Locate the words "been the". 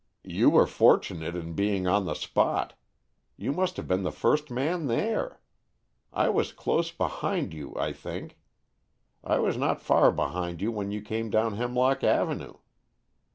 3.87-4.11